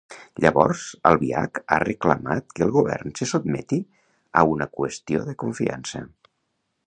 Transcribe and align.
Llavors, 0.43 0.83
Albiach 1.09 1.59
ha 1.73 1.77
reclamat 1.83 2.47
que 2.55 2.63
el 2.67 2.73
Govern 2.79 3.13
se 3.21 3.27
sotmeti 3.33 3.79
a 4.41 4.45
una 4.55 4.69
qüestió 4.79 5.23
de 5.29 5.37
confiança. 5.45 6.05